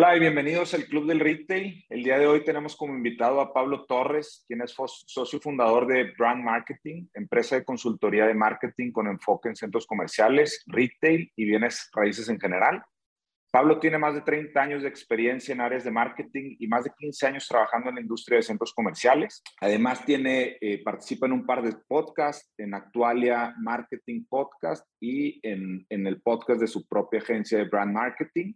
[0.00, 1.84] Hola y bienvenidos al Club del Retail.
[1.88, 6.12] El día de hoy tenemos como invitado a Pablo Torres, quien es socio fundador de
[6.16, 11.90] Brand Marketing, empresa de consultoría de marketing con enfoque en centros comerciales, retail y bienes
[11.92, 12.80] raíces en general.
[13.50, 16.92] Pablo tiene más de 30 años de experiencia en áreas de marketing y más de
[16.96, 19.42] 15 años trabajando en la industria de centros comerciales.
[19.60, 25.84] Además, tiene, eh, participa en un par de podcasts, en Actualia Marketing Podcast y en,
[25.88, 28.52] en el podcast de su propia agencia de brand marketing.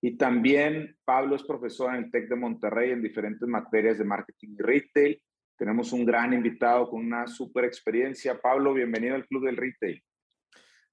[0.00, 4.54] Y también Pablo es profesor en el TEC de Monterrey en diferentes materias de marketing
[4.58, 5.22] y retail.
[5.56, 8.40] Tenemos un gran invitado con una súper experiencia.
[8.40, 10.00] Pablo, bienvenido al Club del Retail.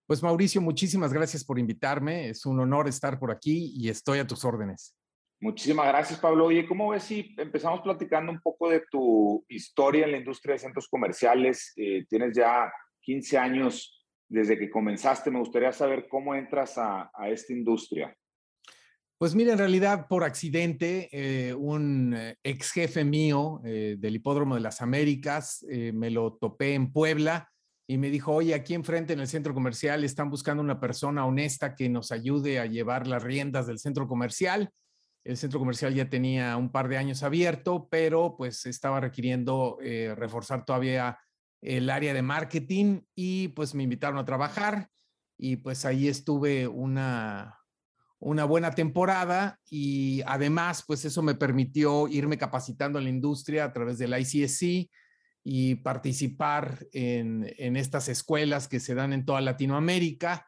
[0.08, 2.30] Pues Mauricio, muchísimas gracias por invitarme.
[2.30, 4.96] Es un honor estar por aquí y estoy a tus órdenes.
[5.40, 6.46] Muchísimas gracias, Pablo.
[6.46, 10.60] Oye, ¿cómo ves si empezamos platicando un poco de tu historia en la industria de
[10.60, 11.74] centros comerciales?
[11.76, 15.30] Eh, tienes ya 15 años desde que comenzaste.
[15.30, 18.16] Me gustaría saber cómo entras a, a esta industria.
[19.26, 24.54] Pues mira, en realidad por accidente, eh, un eh, ex jefe mío eh, del Hipódromo
[24.54, 27.52] de las Américas me lo topé en Puebla
[27.88, 31.74] y me dijo, oye, aquí enfrente en el centro comercial están buscando una persona honesta
[31.74, 34.70] que nos ayude a llevar las riendas del centro comercial.
[35.24, 39.80] El centro comercial ya tenía un par de años abierto, pero pues estaba requiriendo
[40.16, 41.18] reforzar todavía
[41.64, 44.88] el área de marketing y pues me invitaron a trabajar
[45.36, 47.65] y pues ahí estuve una,
[48.20, 53.74] una buena temporada y además, pues eso me permitió irme capacitando en la industria a
[53.74, 54.90] través del ICSC
[55.44, 60.48] y participar en, estas escuelas que se dan en toda Latinoamérica.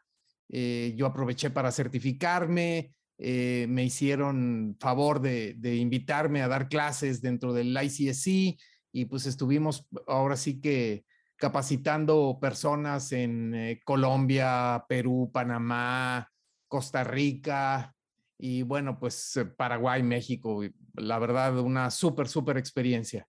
[0.50, 7.54] Eh, yo aproveché para certificarme, eh, me hicieron favor de, invitarme a dar clases dentro
[7.54, 8.58] del ICSC
[8.92, 16.32] y pues estuvimos ahora sí que capacitando personas en eh, Colombia, Perú, Panamá,
[16.67, 17.95] Costa Rica
[18.38, 20.61] y bueno, pues eh, Paraguay, México.
[20.95, 23.28] La verdad, una súper, súper experiencia.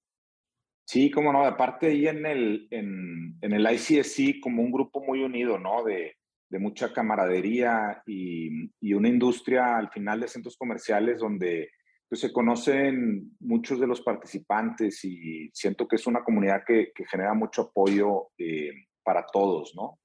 [0.85, 5.23] Sí, como no, aparte ahí en el, en, en el ICSC como un grupo muy
[5.23, 5.85] unido, ¿no?
[5.85, 6.17] De,
[6.49, 11.71] de mucha camaradería y, y, una industria al final de centros comerciales donde
[12.09, 17.05] pues, se conocen muchos de los participantes y siento que es una comunidad que, que
[17.05, 18.73] genera mucho apoyo eh,
[19.03, 19.99] para todos, ¿no?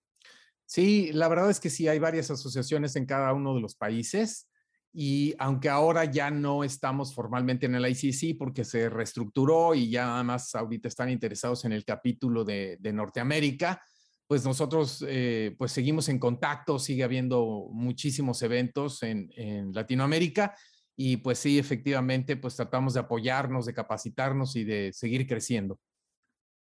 [0.73, 4.49] Sí, la verdad es que sí, hay varias asociaciones en cada uno de los países
[4.91, 10.07] y aunque ahora ya no estamos formalmente en el ICC porque se reestructuró y ya
[10.07, 13.83] nada más ahorita están interesados en el capítulo de, Norteamérica,
[14.25, 20.55] pues nosotros eh, pues seguimos en contacto, sigue habiendo muchísimos eventos en, en Latinoamérica
[20.95, 25.79] y pues sí, efectivamente, pues tratamos de apoyarnos, de capacitarnos y de seguir creciendo.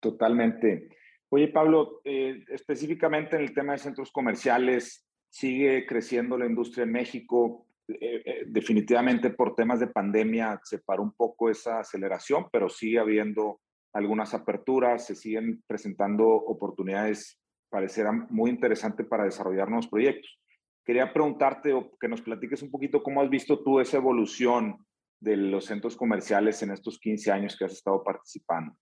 [0.00, 0.88] Totalmente.
[1.32, 6.90] Oye, Pablo, eh, específicamente en el tema de centros comerciales, sigue creciendo la industria en
[6.90, 7.68] México.
[7.86, 12.98] Eh, eh, definitivamente por temas de pandemia se paró un poco esa aceleración, pero sigue
[12.98, 13.60] habiendo
[13.92, 20.36] algunas aperturas, se siguen presentando oportunidades, parecerá muy interesante para desarrollar nuevos proyectos.
[20.84, 24.84] Quería preguntarte o que nos platiques un poquito cómo has visto tú esa evolución
[25.20, 28.74] de los centros comerciales en estos 15 años que has estado participando.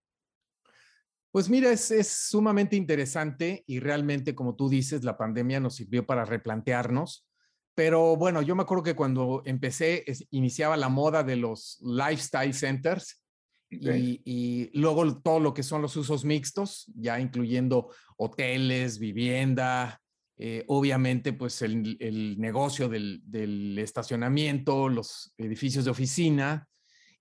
[1.38, 6.24] Pues mira, es, sumamente interesante y realmente, como tú dices, la pandemia nos sirvió para
[6.24, 7.28] replantearnos.
[7.76, 13.22] Pero bueno, yo me acuerdo que cuando empecé, iniciaba la moda de los lifestyle centers
[13.70, 20.02] y, luego todo lo que son los usos mixtos, ya incluyendo hoteles, vivienda,
[20.38, 26.68] eh, obviamente pues el, negocio del, del, estacionamiento, los edificios de oficina.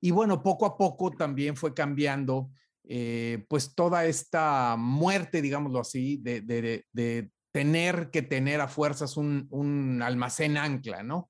[0.02, 2.50] Y bueno, poco a poco también fue cambiando
[2.90, 10.58] eh, pues toda esta muerte, digámoslo así, de, tener que tener a fuerzas un, almacén
[10.58, 11.30] ancla, ¿no?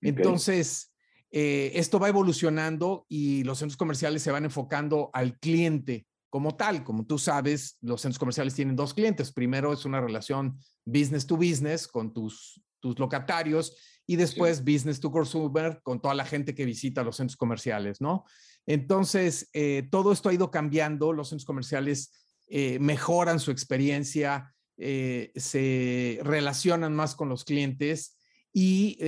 [0.00, 0.94] Entonces,
[1.30, 6.84] eh, esto va evolucionando y los centros comerciales se van enfocando al cliente como tal.
[6.84, 9.32] Como tú sabes, los centros comerciales tienen dos clientes.
[9.32, 15.10] Primero es una relación business to business con tus, tus locatarios y después business to
[15.10, 18.24] consumer con toda la gente que visita los centros comerciales, ¿no?
[18.68, 22.12] Entonces, eh, todo esto ha ido cambiando, los centros comerciales
[22.48, 28.18] eh, mejoran su experiencia, eh, se relacionan más con los clientes
[28.52, 28.98] y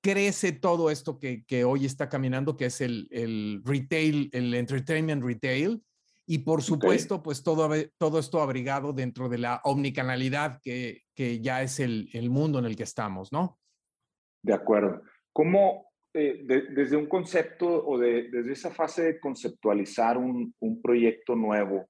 [0.00, 5.82] crece todo esto que, hoy está caminando, que es el, retail, el entertainment retail.
[6.24, 11.62] Y por supuesto, pues todo, todo esto abrigado dentro de la omnicanalidad que, que ya
[11.62, 13.58] es el, el mundo en el que estamos, ¿no?
[14.42, 15.02] De acuerdo.
[15.32, 21.86] ¿Cómo, eh, desde un concepto o desde esa fase de conceptualizar un, proyecto nuevo,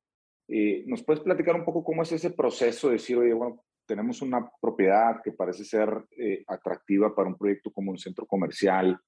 [0.49, 4.21] eh, ¿nos puedes platicar un poco cómo es ese proceso de decir, oye, bueno, tenemos
[4.21, 8.99] una propiedad que parece ser eh, atractiva para un proyecto como un centro comercial,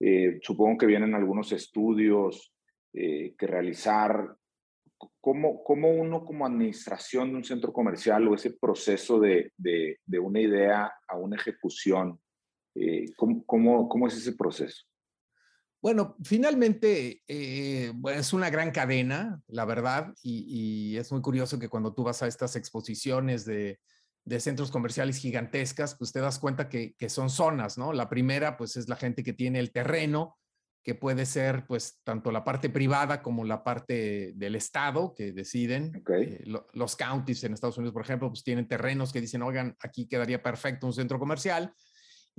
[0.00, 2.52] eh, supongo que vienen algunos estudios
[2.90, 4.34] que realizar.
[5.20, 10.18] ¿Cómo, ¿Cómo, uno como administración de un centro comercial o ese proceso de, de, de
[10.18, 12.18] una idea a una ejecución,
[13.16, 14.88] ¿cómo, cómo, cómo es ese proceso?
[15.80, 21.94] Bueno, finalmente eh, es una gran cadena, la verdad, y, es muy curioso que cuando
[21.94, 23.78] tú vas a estas exposiciones de,
[24.40, 27.92] centros comerciales gigantescas, pues te das cuenta que, son zonas, ¿no?
[27.92, 30.36] La primera, pues es la gente que tiene el terreno,
[30.82, 36.02] que puede ser, pues, tanto la parte privada como la parte del Estado que deciden.
[36.20, 40.08] Eh, los counties en Estados Unidos, por ejemplo, pues tienen terrenos que dicen, oigan, aquí
[40.08, 41.72] quedaría perfecto un centro comercial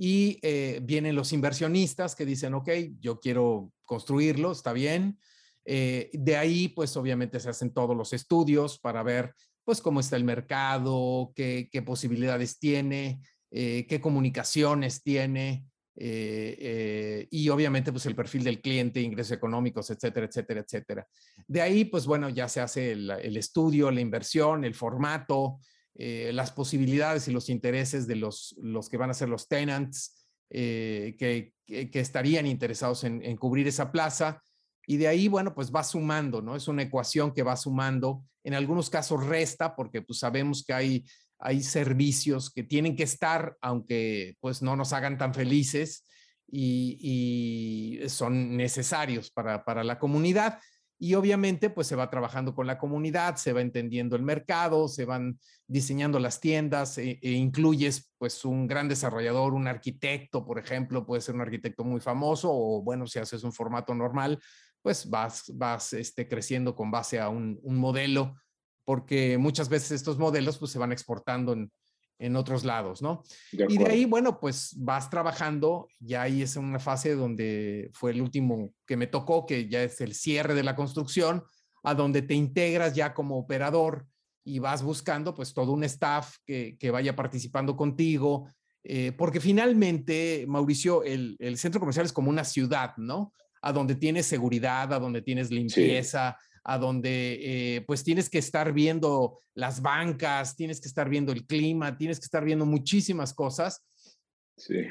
[0.02, 2.70] y eh, vienen los inversionistas que dicen, ok,
[3.00, 5.18] yo quiero construirlo, está bien.
[5.66, 10.16] Eh, de ahí, pues obviamente se hacen todos los estudios para ver, pues, cómo está
[10.16, 13.20] el mercado, qué, posibilidades tiene,
[13.50, 15.66] eh, qué comunicaciones tiene,
[15.96, 21.06] y obviamente, pues, el perfil del cliente, ingresos económicos, etcétera, etcétera, etcétera.
[21.46, 25.58] De ahí, pues, bueno, ya se hace el estudio, la inversión, el formato,
[25.94, 30.26] eh, las posibilidades y los intereses de los, los que van a ser los tenants
[30.50, 34.42] eh, que, que, estarían interesados en, en, cubrir esa plaza.
[34.86, 36.56] Y de ahí, bueno, pues va sumando, ¿no?
[36.56, 38.24] Es una ecuación que va sumando.
[38.44, 41.04] En algunos casos resta porque pues sabemos que hay,
[41.38, 46.06] hay servicios que tienen que estar, aunque pues no nos hagan tan felices
[46.50, 50.58] y, y son necesarios para, para la comunidad
[51.02, 55.06] y obviamente pues se va trabajando con la comunidad, se va entendiendo el mercado, se
[55.06, 61.06] van diseñando las tiendas e, e, incluyes pues un gran desarrollador, un arquitecto, por ejemplo,
[61.06, 64.38] puede ser un arquitecto muy famoso o bueno, si haces un formato normal,
[64.82, 68.36] pues vas, vas este, creciendo con base a un, modelo,
[68.84, 71.72] porque muchas veces estos modelos pues se van exportando en,
[72.20, 73.22] en otros lados, ¿no?
[73.50, 78.20] y de ahí, bueno, pues vas trabajando, ya ahí es una fase donde fue el
[78.20, 81.42] último que me tocó, que ya es el cierre de la construcción,
[81.82, 84.06] a donde te integras ya como operador
[84.44, 88.48] y vas buscando pues todo un staff que, que vaya participando contigo,
[88.84, 93.32] eh, porque finalmente, Mauricio, el, el, centro comercial es como una ciudad, ¿no?
[93.62, 97.38] A donde tienes seguridad, a donde tienes limpieza, a donde
[97.76, 102.18] eh, pues tienes que estar viendo las bancas, tienes que estar viendo el clima, tienes
[102.18, 103.84] que estar viendo muchísimas cosas.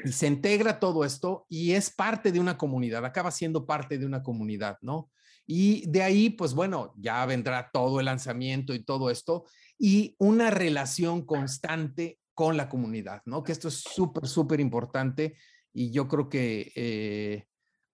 [0.04, 4.06] Y se integra todo esto y es parte de una comunidad, acaba siendo parte de
[4.06, 5.10] una comunidad, ¿no?
[5.46, 9.44] Y de ahí, pues bueno, ya vendrá todo el lanzamiento y todo esto
[9.78, 13.42] y una relación constante con la comunidad, ¿no?
[13.42, 15.36] Que esto es súper, súper importante
[15.72, 17.46] y yo creo que eh,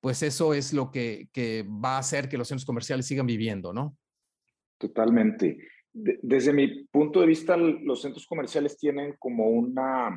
[0.06, 1.26] pues eso es lo que,
[1.84, 3.96] va a hacer que los centros comerciales sigan viviendo, ¿no?
[4.78, 5.58] Totalmente.
[5.92, 10.16] desde mi punto de vista, los centros comerciales tienen como una,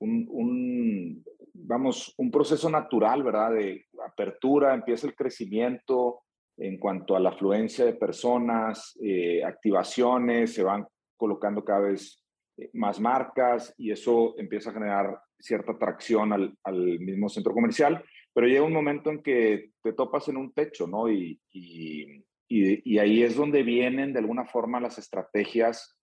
[0.00, 1.24] un,
[1.54, 3.52] vamos, un proceso natural, ¿verdad?
[3.52, 6.20] De apertura, empieza el crecimiento
[6.58, 10.86] en cuanto a la afluencia de personas, eh, activaciones, se van
[11.16, 12.22] colocando cada vez
[12.58, 18.04] eh, más marcas y eso empieza a generar cierta atracción al, al mismo centro comercial
[18.36, 21.10] pero llega un momento en que te topas en un techo, ¿no?
[21.10, 25.98] Y, y, y, ahí es donde vienen de alguna forma las estrategias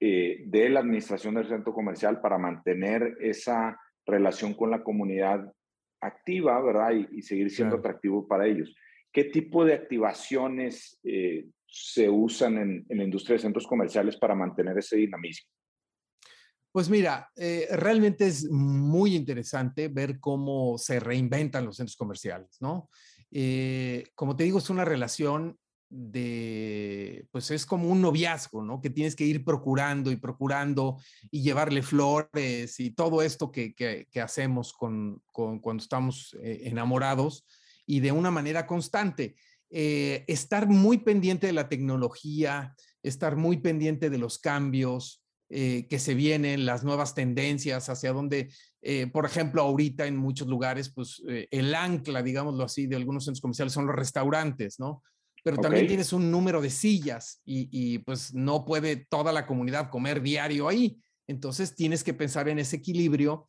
[0.00, 5.52] eh, de la administración del centro comercial para mantener esa relación con la comunidad
[6.00, 6.94] activa, ¿verdad?
[7.12, 8.74] Y, seguir siendo atractivo para ellos.
[9.12, 14.34] ¿Qué tipo de activaciones eh, se usan en, en la industria de centros comerciales para
[14.34, 15.48] mantener ese dinamismo?
[16.72, 22.90] Pues mira, eh, realmente es muy interesante ver cómo se reinventan los centros comerciales, ¿no?
[23.30, 25.58] Eh, como te digo, es una relación
[25.90, 28.82] de, pues es como un noviazgo, ¿no?
[28.82, 30.98] Que tienes que ir procurando y procurando
[31.30, 37.46] y llevarle flores y todo esto que, que, hacemos con, con, cuando estamos eh, enamorados
[37.86, 39.36] y de una manera constante.
[39.70, 46.12] estar muy pendiente de la tecnología, estar muy pendiente de los cambios, eh, que se
[46.12, 48.52] vienen, las nuevas tendencias, hacia donde,
[48.82, 53.24] eh, por ejemplo, ahorita en muchos lugares, pues eh, el ancla, digámoslo así, de algunos
[53.24, 55.02] centros comerciales son los restaurantes, ¿no?
[55.42, 59.88] Pero también tienes un número de sillas y, y, pues no puede toda la comunidad
[59.88, 61.00] comer diario ahí.
[61.26, 63.46] Entonces tienes que pensar en ese equilibrio,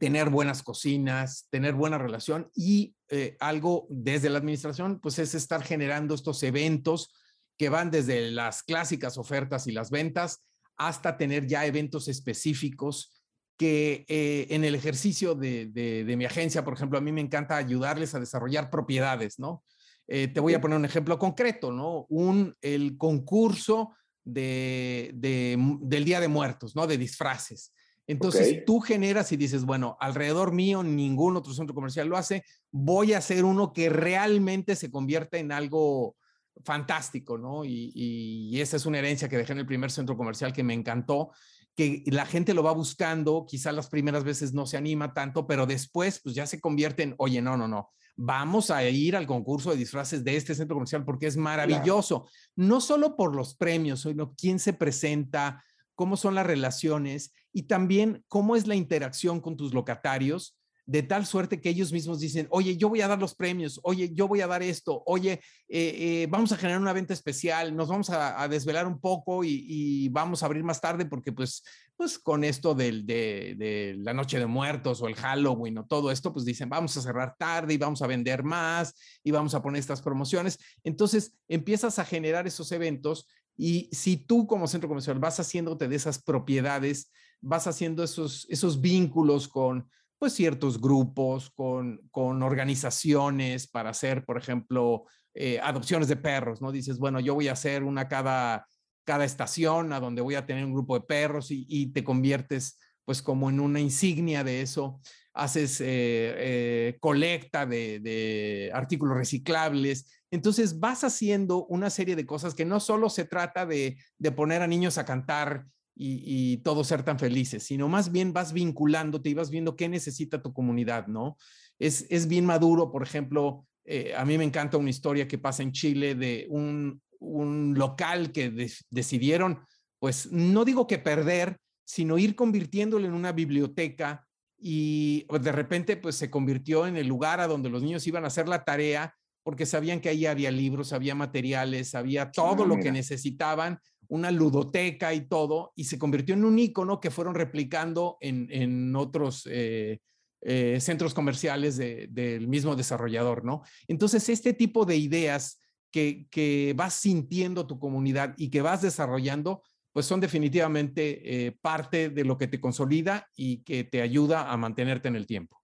[0.00, 2.96] tener buenas cocinas, tener buena relación y
[3.38, 7.12] algo desde la administración, pues es estar generando estos eventos
[7.58, 10.42] que van desde las clásicas ofertas y las ventas
[10.86, 13.22] hasta tener ya eventos específicos
[13.56, 18.14] que eh, en el ejercicio de, mi agencia, por ejemplo, a mí me encanta ayudarles
[18.14, 19.62] a desarrollar propiedades, ¿no?
[20.08, 22.06] Eh, te voy a poner un ejemplo concreto, ¿no?
[22.08, 26.86] Un, el concurso de, del Día de Muertos, ¿no?
[26.86, 27.72] De disfraces.
[28.06, 33.12] Entonces tú generas y dices, bueno, alrededor mío ningún otro centro comercial lo hace, voy
[33.12, 36.16] a hacer uno que realmente se convierta en algo
[36.64, 37.64] fantástico, ¿no?
[37.64, 40.74] Y, y, esa es una herencia que dejé en el primer centro comercial que me
[40.74, 41.30] encantó,
[41.74, 45.66] que la gente lo va buscando, quizás las primeras veces no se anima tanto, pero
[45.66, 49.70] después pues ya se convierte en, oye, no, no, no, vamos a ir al concurso
[49.70, 54.34] de disfraces de este centro comercial porque es maravilloso, no solo por los premios, sino
[54.34, 59.72] quién se presenta, cómo son las relaciones y también cómo es la interacción con tus
[59.72, 63.78] locatarios de tal suerte que ellos mismos dicen, oye, yo voy a dar los premios,
[63.84, 67.76] oye, yo voy a dar esto, oye, eh, eh, vamos a generar una venta especial,
[67.76, 71.62] nos vamos a, desvelar un poco y, vamos a abrir más tarde porque pues,
[71.96, 76.32] pues con esto del, de, la noche de muertos o el Halloween o todo esto,
[76.32, 79.78] pues dicen, vamos a cerrar tarde y vamos a vender más y vamos a poner
[79.78, 80.58] estas promociones.
[80.82, 85.96] Entonces empiezas a generar esos eventos y si tú como centro comercial vas haciéndote de
[85.96, 87.10] esas propiedades,
[87.40, 89.88] vas haciendo esos, esos vínculos con
[90.22, 96.70] pues ciertos grupos, con, con organizaciones para hacer, por ejemplo, eh, adopciones de perros, ¿no?
[96.70, 98.68] Dices, bueno, yo voy a hacer una cada,
[99.04, 103.20] cada estación a donde voy a tener un grupo de perros y, te conviertes pues
[103.20, 105.00] como en una insignia de eso,
[105.34, 110.08] haces eh, eh, colecta de, de, artículos reciclables.
[110.30, 114.62] Entonces vas haciendo una serie de cosas que no solo se trata de, de poner
[114.62, 119.34] a niños a cantar y, todos ser tan felices, sino más bien vas vinculándote y
[119.34, 121.36] vas viendo qué necesita tu comunidad, ¿no?
[121.78, 125.62] Es, es bien maduro, por ejemplo, eh, a mí me encanta una historia que pasa
[125.62, 128.50] en Chile de un, un local que
[128.90, 129.60] decidieron,
[129.98, 134.26] pues no digo que perder, sino ir convirtiéndolo en una biblioteca
[134.58, 138.28] y de repente pues se convirtió en el lugar a donde los niños iban a
[138.28, 142.92] hacer la tarea porque sabían que ahí había libros, había materiales, había todo lo que
[142.92, 143.80] necesitaban
[144.12, 149.48] una ludoteca y todo, y se convirtió en un icono que fueron replicando en, otros
[149.50, 150.00] eh,
[150.42, 153.62] eh, centros comerciales del mismo desarrollador, ¿no?
[153.88, 159.62] Entonces, este tipo de ideas que, que, vas sintiendo tu comunidad y que vas desarrollando,
[159.92, 164.58] pues son definitivamente eh, parte de lo que te consolida y que te ayuda a
[164.58, 165.61] mantenerte en el tiempo.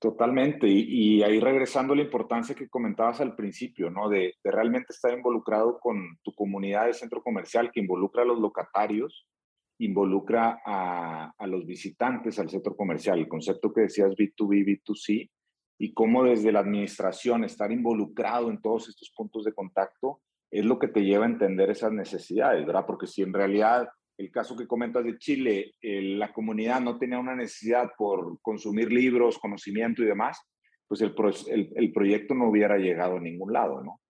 [0.00, 4.08] Totalmente, y, ahí regresando a la importancia que comentabas al principio, ¿no?
[4.08, 9.26] De, realmente estar involucrado con tu comunidad de centro comercial, que involucra a los locatarios,
[9.80, 15.30] involucra a, a los visitantes al centro comercial, el concepto que decías B2B, B2C,
[15.80, 20.78] y cómo desde la administración estar involucrado en todos estos puntos de contacto es lo
[20.78, 22.86] que te lleva a entender esas necesidades, ¿verdad?
[22.86, 27.36] Porque si en realidad el caso que comentas de Chile, la comunidad no tenía una
[27.36, 30.38] necesidad por consumir libros, conocimiento y demás,
[30.88, 31.14] pues el,
[31.76, 34.00] el, proyecto no hubiera llegado a ningún lado, ¿no?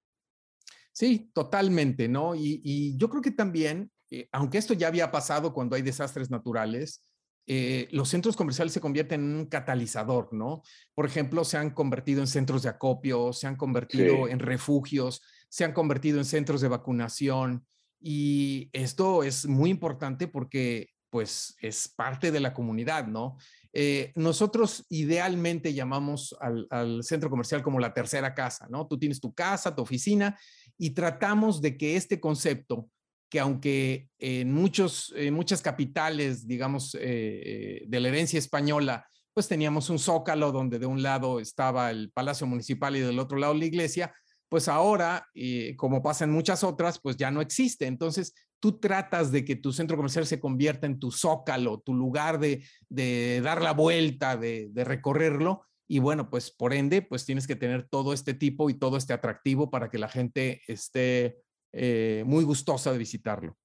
[0.92, 2.34] Sí, totalmente, ¿no?
[2.34, 7.04] Y, yo creo que también, eh, aunque esto ya había pasado cuando hay desastres naturales,
[7.46, 10.62] eh, los centros comerciales se convierten en un catalizador, ¿no?
[10.94, 15.64] Por ejemplo, se han convertido en centros de acopio, se han convertido en refugios, se
[15.64, 17.66] han convertido en centros de vacunación.
[18.00, 23.38] Y esto es muy importante porque pues es parte de la comunidad, ¿no?
[23.72, 28.86] Eh, nosotros idealmente llamamos al, centro comercial como la tercera casa, ¿no?
[28.86, 30.38] Tú tienes tu casa, tu oficina
[30.76, 32.88] y tratamos de que este concepto,
[33.30, 39.90] que aunque en, muchos, muchas capitales, digamos, eh, eh, de la herencia española, pues teníamos
[39.90, 43.66] un zócalo donde de un lado estaba el Palacio Municipal y del otro lado la
[43.66, 44.12] iglesia,
[44.48, 47.86] pues ahora, eh, como pasa en muchas otras, pues ya no existe.
[47.86, 52.38] Entonces, tú tratas de que tu centro comercial se convierta en tu zócalo, tu lugar
[52.38, 55.64] de, dar la vuelta, de, recorrerlo.
[55.86, 59.12] Y bueno, pues por ende, pues tienes que tener todo este tipo y todo este
[59.12, 61.38] atractivo para que la gente esté
[61.72, 63.56] eh, muy gustosa de visitarlo.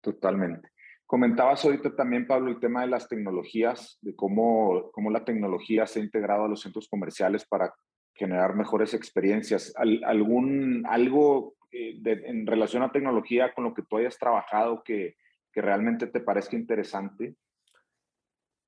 [0.00, 0.70] Totalmente.
[1.06, 6.00] Comentabas ahorita también, Pablo, el tema de las tecnologías, de cómo, cómo la tecnología se
[6.00, 7.72] ha integrado a los centros comerciales para
[8.14, 9.72] generar mejores experiencias.
[9.76, 15.16] ¿Algún, algo eh, en relación a tecnología con lo que tú hayas trabajado que,
[15.52, 17.36] que realmente te parezca interesante?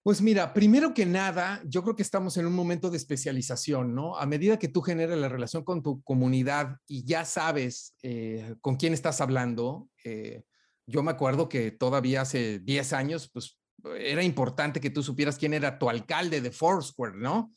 [0.06, 4.16] Pues mira, primero que nada, yo creo que estamos en un momento de especialización, ¿no?
[4.16, 8.76] A medida que tú generas la relación con tu comunidad y ya sabes eh, con
[8.76, 10.44] quién estás hablando, eh,
[10.86, 13.58] yo me acuerdo que todavía hace 10 años, pues
[13.98, 17.52] era importante que tú supieras quién era tu alcalde de Foursquare, ¿no?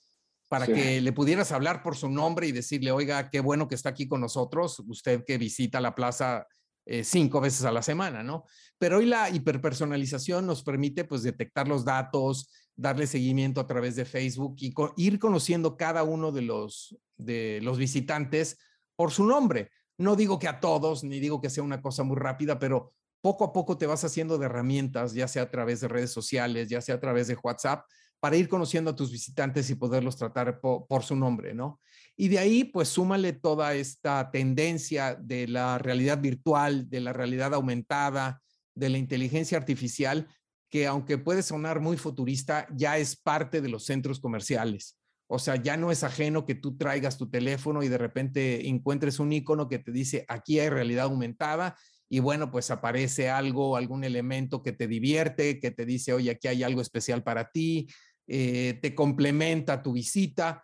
[0.50, 3.90] Para que le pudieras hablar por su nombre y decirle, oiga, qué bueno que está
[3.90, 6.48] aquí con nosotros, usted que visita la plaza
[6.86, 8.46] eh, cinco veces a la semana, ¿no?
[8.80, 14.06] Pero hoy la hiperpersonalización nos permite pues detectar los datos, darle seguimiento a través de
[14.06, 18.58] Facebook y ir conociendo cada uno de los, de los visitantes
[18.96, 19.70] por su nombre.
[20.00, 23.44] No digo que a todos, ni digo que sea una cosa muy rápida, pero poco
[23.44, 26.82] a poco te vas haciendo de herramientas, ya sea a través de redes sociales, ya
[26.82, 27.86] sea a través de WhatsApp,
[28.20, 31.80] para ir conociendo a tus visitantes y poderlos tratar por, su nombre, ¿no?
[32.18, 37.54] Y de ahí, pues súmale toda esta tendencia de la realidad virtual, de la realidad
[37.54, 38.42] aumentada,
[38.76, 40.28] de la inteligencia artificial,
[40.70, 44.98] que aunque puede sonar muy futurista, ya es parte de los centros comerciales.
[45.28, 49.20] O sea, ya no es ajeno que tú traigas tu teléfono y de repente encuentres
[49.20, 51.78] un icono que te dice, aquí hay realidad aumentada
[52.10, 56.48] y bueno, pues aparece algo, algún elemento que te divierte, que te dice, oye, aquí
[56.48, 57.88] hay algo especial para ti,
[58.32, 60.64] eh, te complementa tu visita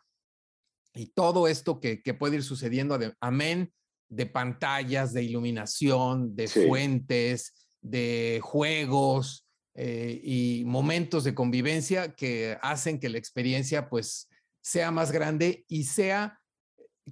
[0.93, 3.74] y todo esto que, puede ir sucediendo, amén,
[4.07, 13.00] de pantallas, de iluminación, de fuentes, de juegos eh, y momentos de convivencia que hacen
[13.00, 14.29] que la experiencia pues
[14.62, 16.39] sea más grande y sea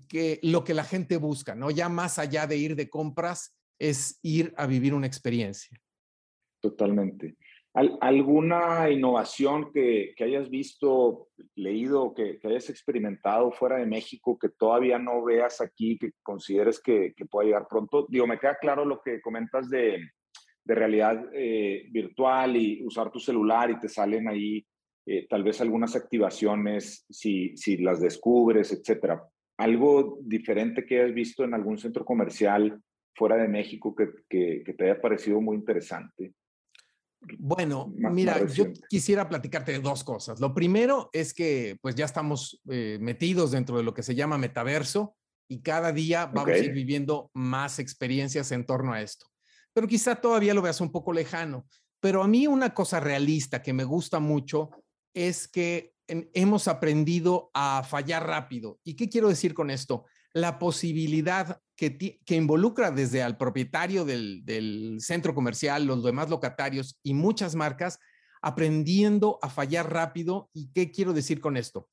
[0.07, 1.71] que lo que la gente busca, ¿no?
[1.71, 5.81] Ya más allá de ir de compras, es ir a vivir una experiencia.
[6.61, 7.37] Totalmente.
[7.75, 14.99] ¿Alguna innovación que, hayas visto, leído, que, que, hayas experimentado fuera de México que todavía
[14.99, 18.05] no veas aquí, que consideres que, pueda llegar pronto?
[18.09, 19.97] Digo, me queda claro lo que comentas de,
[20.65, 24.65] realidad eh, virtual y usar tu celular y te salen ahí
[25.05, 29.21] eh, tal vez algunas activaciones si, si las descubres, etcétera.
[29.57, 32.79] ¿Algo diferente que hayas visto en algún centro comercial
[33.15, 36.33] fuera de México que, que te haya parecido muy interesante?
[37.39, 40.39] Bueno, mira, yo quisiera platicarte de dos cosas.
[40.39, 44.37] Lo primero es que pues ya estamos eh, metidos dentro de lo que se llama
[44.37, 45.15] metaverso
[45.47, 49.27] y cada día vamos a ir viviendo más experiencias en torno a esto.
[49.73, 51.65] Pero quizá todavía lo veas un poco lejano.
[51.99, 54.69] Pero a mí una cosa realista que me gusta mucho
[55.13, 58.79] es que hemos aprendido a fallar rápido.
[58.83, 60.05] ¿Y qué quiero decir con esto?
[60.33, 67.55] La posibilidad que, involucra desde al propietario del, centro comercial, los demás locatarios y muchas
[67.55, 67.99] marcas
[68.41, 70.49] aprendiendo a fallar rápido.
[70.53, 71.89] ¿Y qué quiero decir con esto?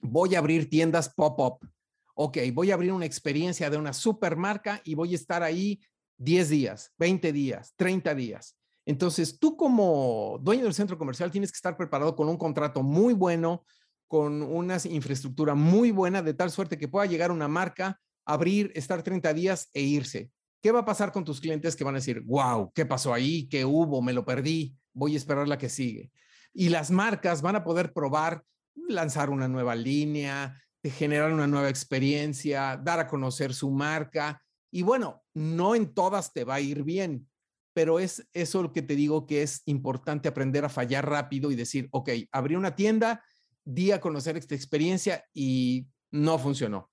[0.00, 1.68] Voy a abrir tiendas pop-up.
[2.14, 5.80] Ok, voy a abrir una experiencia de una supermarca y voy a estar ahí
[6.18, 8.56] 10 días, 20 días, 30 días.
[8.84, 13.14] Entonces, tú como dueño del centro comercial tienes que estar preparado con un contrato muy
[13.14, 13.64] bueno,
[14.12, 19.02] con una infraestructura muy buena, de tal suerte que pueda llegar una marca abrir, estar
[19.02, 20.30] 30 días e irse.
[20.60, 23.48] ¿Qué va a pasar con tus clientes que van a decir, wow, ¿qué pasó ahí?
[23.48, 24.02] ¿Qué hubo?
[24.02, 24.76] Me lo perdí.
[24.92, 26.12] Voy a esperar la que sigue.
[26.52, 28.44] Y las marcas van a poder probar,
[28.86, 34.42] lanzar una nueva línea, generar una nueva experiencia, dar a conocer su marca.
[34.70, 37.30] Y bueno, no en todas te va a ir bien,
[37.72, 41.56] pero es eso lo que te digo que es importante aprender a fallar rápido y
[41.56, 43.24] decir, ok, abrí una tienda,
[43.64, 46.90] di a conocer esta experiencia y no funcionó.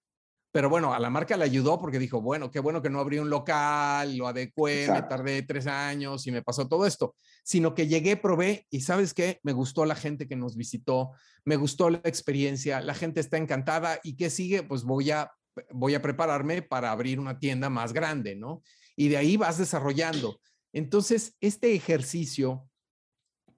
[0.52, 3.20] Pero bueno, a la marca le ayudó porque dijo, bueno, qué bueno que no abrí
[3.20, 7.88] un local, lo adecué, me tardé tres años y me pasó todo esto, sino que
[7.88, 11.12] llegué, probé y sabes qué, me gustó la gente que nos visitó,
[11.46, 15.32] me gustó la experiencia, la gente está encantada y qué sigue, pues voy a,
[15.72, 18.64] voy a prepararme para abrir una tienda más grande, ¿no?
[18.96, 20.40] Y de ahí vas desarrollando.
[20.74, 22.69] Entonces, este ejercicio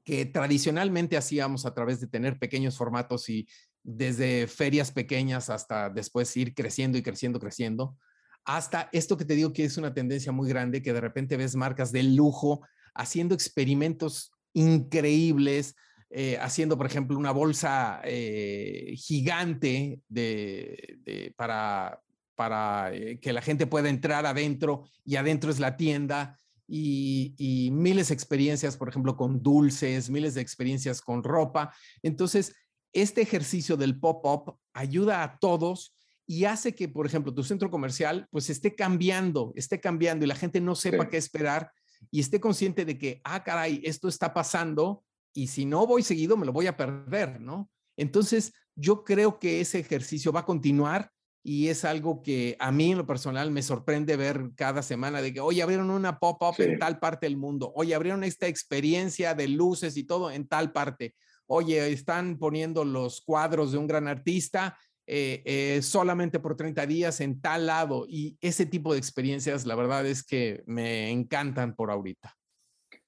[0.04, 3.48] que tradicionalmente hacíamos a través de tener pequeños formatos y
[3.84, 7.98] desde ferias pequeñas hasta después ir creciendo y creciendo, creciendo,
[8.46, 11.56] hasta esto que te digo que es una tendencia muy grande, que de repente ves
[11.56, 12.62] marcas de lujo
[12.94, 15.76] haciendo experimentos increíbles,
[16.10, 22.02] eh, haciendo, por ejemplo, una bolsa eh, gigante de, para,
[22.36, 26.38] para eh, que la gente pueda entrar adentro y adentro es la tienda.
[26.74, 31.76] Y, y, miles de experiencias, por ejemplo, con dulces, miles de experiencias con ropa.
[32.02, 32.56] Entonces,
[32.94, 35.94] este ejercicio del pop-up ayuda a todos
[36.26, 40.36] y hace que, por ejemplo, tu centro comercial pues esté cambiando, esté cambiando y la
[40.36, 41.74] gente no sepa qué esperar
[42.10, 45.04] y esté consciente de que, ah, caray, esto está pasando
[45.34, 47.70] y si no voy seguido me lo voy a perder, ¿no?
[47.98, 51.12] Entonces, yo creo que ese ejercicio va a continuar
[51.44, 55.34] y es algo que a mí en lo personal me sorprende ver cada semana de
[55.34, 59.48] que, hoy abrieron una pop-up en tal parte del mundo, hoy abrieron esta experiencia de
[59.48, 61.16] luces y todo en tal parte
[61.54, 67.20] oye, están poniendo los cuadros de un gran artista eh, eh, solamente por 30 días
[67.20, 68.06] en tal lado.
[68.08, 72.38] Y ese tipo de experiencias, la verdad es que me encantan por ahorita.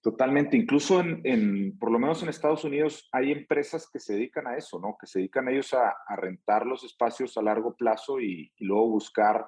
[0.03, 0.57] Totalmente.
[0.57, 4.77] Incluso en, por lo menos en Estados Unidos, hay empresas que se dedican a eso,
[4.77, 4.97] ¿no?
[4.99, 9.47] Que se dedican ellos a, rentar los espacios a largo plazo y, luego buscar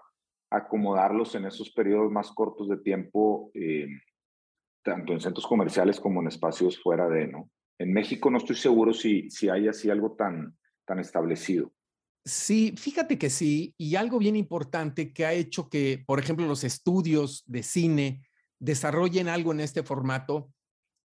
[0.49, 3.87] acomodarlos en esos periodos más cortos de tiempo, eh,
[4.81, 7.49] tanto en centros comerciales como en espacios fuera de, ¿no?
[7.77, 11.73] En México no estoy seguro si, si hay así algo tan, tan establecido.
[12.23, 16.63] Sí, fíjate que sí, y algo bien importante que ha hecho que, por ejemplo, los
[16.63, 18.21] estudios de cine
[18.65, 20.51] desarrollen algo en este formato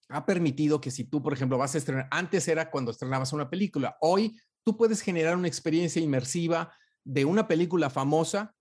[0.09, 3.49] ha permitido que si tú, por ejemplo, vas a estrenar, antes era cuando estrenabas una
[3.49, 8.55] película, hoy tú puedes generar una experiencia inmersiva de una película famosa,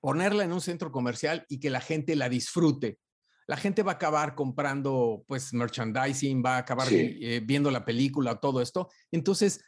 [0.00, 2.98] ponerla en un centro comercial y que la gente la disfrute.
[3.46, 8.38] La gente va a acabar comprando, pues, merchandising, va a acabar eh, viendo la película,
[8.38, 8.88] todo esto.
[9.10, 9.64] Entonces,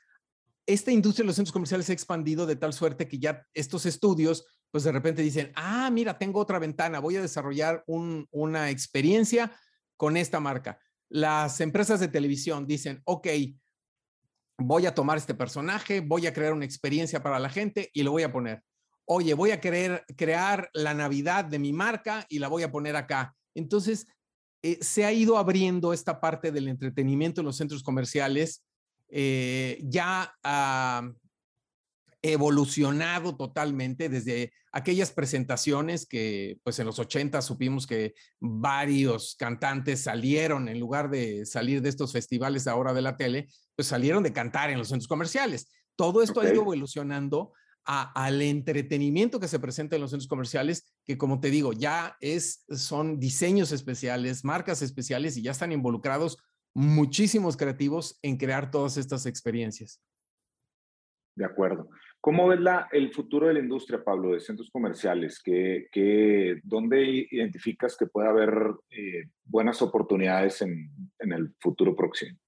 [0.66, 3.86] esta industria de los centros comerciales se ha expandido de tal suerte que ya estos
[3.86, 9.52] estudios, pues de repente dicen, ah, mira, tengo otra ventana, voy a desarrollar una experiencia
[9.96, 10.78] con esta marca.
[11.08, 13.28] Las empresas de televisión dicen, ok,
[14.58, 18.12] voy a tomar este personaje, voy a crear una experiencia para la gente y lo
[18.12, 18.62] voy a poner.
[19.06, 22.94] Oye, voy a querer crear la Navidad de mi marca y la voy a poner
[22.94, 23.34] acá.
[23.54, 24.06] Entonces,
[24.62, 28.62] eh, se ha ido abriendo esta parte del entretenimiento en los centros comerciales
[29.12, 31.12] eh, ya ha
[32.22, 40.68] evolucionado totalmente desde aquellas presentaciones que pues en los 80 supimos que varios cantantes salieron
[40.68, 44.70] en lugar de salir de estos festivales ahora de la tele, pues salieron de cantar
[44.70, 45.70] en los centros comerciales.
[45.96, 47.52] Todo esto ha ido evolucionando
[47.84, 52.64] al entretenimiento que se presenta en los centros comerciales, que como te digo, ya es,
[52.68, 56.38] son diseños especiales, marcas especiales y ya están involucrados
[56.74, 60.00] muchísimos creativos en crear todas estas experiencias.
[61.34, 61.88] De acuerdo.
[62.20, 65.40] ¿Cómo ves la, el futuro de la industria, Pablo, de centros comerciales?
[65.42, 68.52] ¿Qué, dónde identificas que puede haber
[68.90, 72.38] eh, buenas oportunidades en, en el futuro próximo?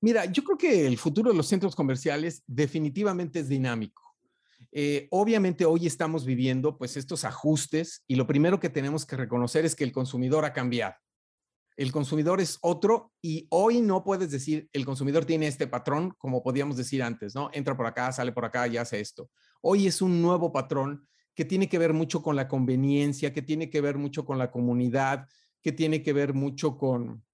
[0.00, 4.02] Mira, yo creo que el futuro de los centros comerciales definitivamente es dinámico.
[4.72, 9.64] Eh, obviamente hoy estamos viviendo pues estos ajustes y lo primero que tenemos que reconocer
[9.64, 10.94] es que el consumidor ha cambiado
[11.80, 16.42] el consumidor es otro y hoy no puedes decir el consumidor tiene este patrón como
[16.42, 17.48] podíamos decir antes, ¿no?
[17.54, 19.30] Entra por acá, sale por acá y hace esto.
[19.62, 23.70] Hoy es un nuevo patrón que tiene que ver mucho con la conveniencia, que tiene
[23.70, 25.26] que ver mucho con la comunidad,
[25.62, 27.24] que tiene que ver mucho con,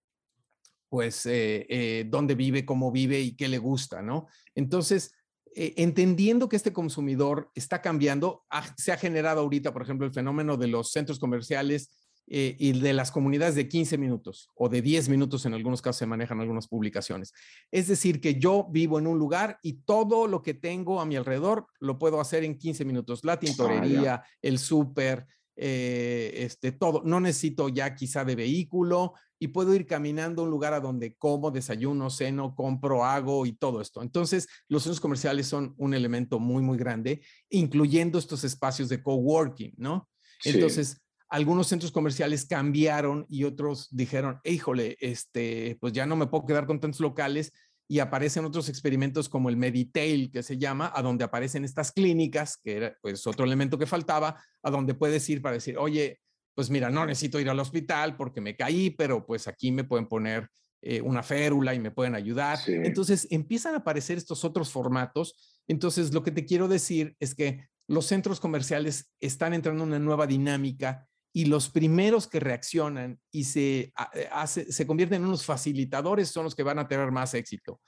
[0.88, 4.28] pues, eh, eh, dónde vive, cómo vive y qué le gusta, ¿no?
[4.54, 5.12] Entonces,
[5.56, 8.44] eh, entendiendo que este consumidor está cambiando,
[8.76, 11.90] se ha generado ahorita, por ejemplo, el fenómeno de los centros comerciales
[12.28, 15.98] eh, y de las comunidades de 15 minutos o de 10 minutos en algunos casos
[15.98, 17.32] se manejan algunas publicaciones.
[17.70, 21.14] Es decir, que yo vivo en un lugar y todo lo que tengo a mi
[21.14, 23.24] alrededor lo puedo hacer en 15 minutos.
[23.24, 27.02] La ah, tintorería, el súper, eh, este, todo.
[27.04, 31.14] No necesito ya quizá de vehículo y puedo ir caminando a un lugar a donde
[31.14, 34.02] como, desayuno, ceno, compro, hago y todo esto.
[34.02, 39.74] Entonces, los centros comerciales son un elemento muy, muy grande, incluyendo estos espacios de coworking,
[39.76, 40.08] ¿no?
[40.44, 46.46] Entonces, algunos centros comerciales cambiaron y otros dijeron, híjole, este, pues ya no me puedo
[46.46, 47.52] quedar con tantos locales
[47.88, 52.56] y aparecen otros experimentos como el Meditail, que se llama, a donde aparecen estas clínicas,
[52.56, 56.20] que era pues otro elemento que faltaba, a donde puedes ir para decir, oye,
[56.54, 60.08] pues mira, no necesito ir al hospital porque me caí, pero pues aquí me pueden
[60.08, 60.48] poner
[60.82, 62.58] eh, una férula y me pueden ayudar.
[62.66, 65.62] Entonces empiezan a aparecer estos otros formatos.
[65.68, 69.98] Entonces lo que te quiero decir es que los centros comerciales están entrando en una
[69.98, 71.06] nueva dinámica
[71.36, 76.54] y los primeros que reaccionan y se, eh, se convierten en unos facilitadores son los
[76.54, 77.78] que van a tener más éxito.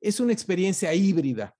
[0.00, 1.54] Es una experiencia híbrida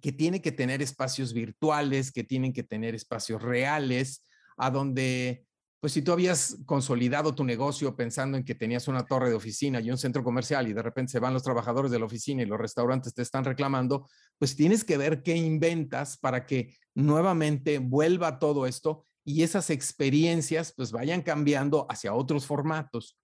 [0.00, 4.24] que tiene que tener espacios virtuales, que tienen que tener espacios reales,
[4.56, 5.46] a donde,
[5.78, 9.80] pues si tú habías consolidado tu negocio pensando en que tenías una torre de oficina
[9.80, 12.46] y un centro comercial y de repente se van los trabajadores de la oficina y
[12.46, 14.08] los restaurantes te están reclamando,
[14.40, 20.72] pues tienes que ver qué inventas para que nuevamente vuelva todo esto y esas experiencias
[20.76, 23.18] pues vayan cambiando hacia otros formatos.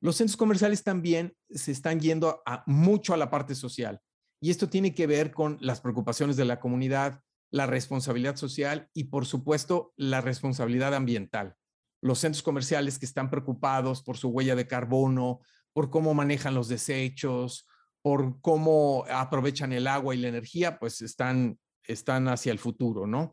[0.00, 4.00] Los centros comerciales también se están yendo mucho a la parte social
[4.40, 9.04] y esto tiene que ver con las preocupaciones de la comunidad, la responsabilidad social y
[9.04, 11.56] por supuesto la responsabilidad ambiental.
[12.02, 15.40] Los centros comerciales que están preocupados por su huella de carbono,
[15.72, 17.66] por cómo manejan los desechos,
[18.02, 23.32] por cómo aprovechan el agua y la energía, pues están, están hacia el futuro, ¿no?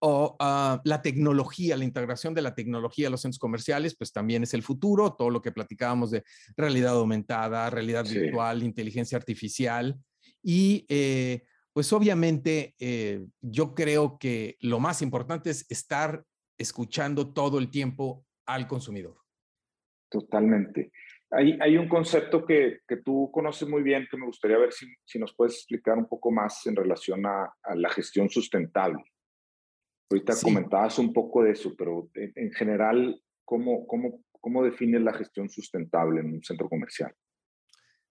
[0.00, 4.42] O ah, la tecnología, la integración de la tecnología a los centros comerciales, pues también
[4.42, 6.24] es el futuro, todo lo que platicábamos de
[6.56, 9.96] realidad aumentada, realidad virtual, inteligencia artificial.
[10.42, 16.24] Y eh, pues obviamente eh, yo creo que lo más importante es estar
[16.58, 19.16] escuchando todo el tiempo al consumidor.
[20.10, 20.92] Totalmente.
[21.30, 24.86] Hay, hay un concepto que, que, tú conoces muy bien que me gustaría ver si,
[25.04, 29.04] si, nos puedes explicar un poco más en relación a, a la gestión sustentable.
[30.10, 35.48] Ahorita comentabas un poco de eso, pero en, general, ¿cómo, cómo, cómo defines la gestión
[35.48, 37.14] sustentable en un centro comercial?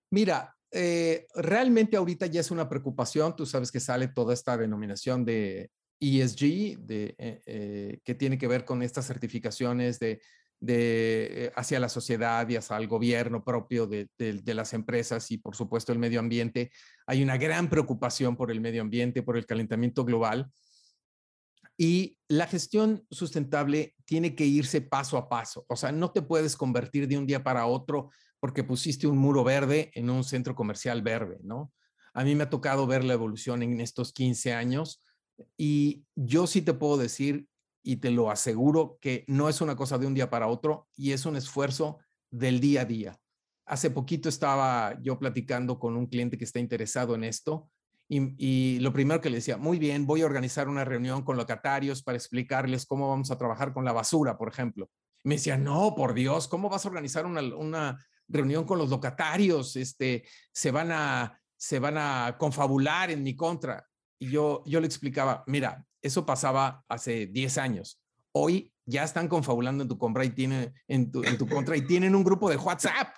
[0.09, 3.35] Mira, eh, realmente ahorita ya es una preocupación.
[3.35, 8.47] Tú sabes que sale toda esta denominación de ESG, de, eh, eh, que tiene que
[8.47, 10.21] ver con estas certificaciones de,
[10.61, 15.55] de, hacia la sociedad y hacia el gobierno propio de, de, las empresas y por
[15.55, 16.71] supuesto el medio ambiente.
[17.07, 20.49] Hay una gran preocupación por el medio ambiente, por el calentamiento global.
[21.81, 25.65] Y la gestión sustentable tiene que irse paso a paso.
[25.69, 28.09] O sea, no te puedes convertir de un día para otro
[28.41, 31.71] porque pusiste un muro verde en un centro comercial verde, ¿no?
[32.13, 35.01] A mí me ha tocado ver la evolución en estos 15 años
[35.55, 37.47] y yo sí te puedo decir
[37.81, 41.13] y te lo aseguro que no es una cosa de un día para otro y
[41.13, 43.17] es un esfuerzo del día a día.
[43.65, 47.69] Hace poquito estaba yo platicando con un cliente que está interesado en esto
[48.09, 52.01] y, lo primero que le decía, muy bien, voy a organizar una reunión con locatarios
[52.01, 54.89] para explicarles cómo vamos a trabajar con la basura, por ejemplo.
[55.23, 59.75] me decía, no, por Dios, ¿cómo vas a organizar una, una reunión con los locatarios?
[59.75, 63.85] Este, se van a, se van a confabular en mi contra.
[64.17, 68.01] Y yo, yo le explicaba, mira, eso pasaba hace 10 años.
[68.31, 71.85] Hoy ya están confabulando en tu compra y tienen, en tu, en tu contra y
[71.85, 73.09] tienen un grupo de WhatsApp.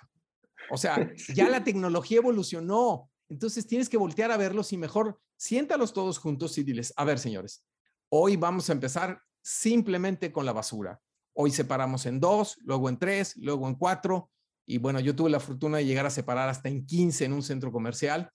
[0.70, 3.10] O sea, ya la tecnología evolucionó.
[3.32, 7.18] Entonces tienes que voltear a verlos y mejor siéntalos todos juntos y diles, a ver,
[7.18, 7.64] señores,
[8.10, 11.00] hoy vamos a empezar simplemente con la basura.
[11.32, 14.30] Hoy separamos en dos, luego en tres, luego en cuatro.
[14.66, 17.42] Y bueno, yo tuve la fortuna de llegar a separar hasta en 15 en un
[17.42, 18.30] centro comercial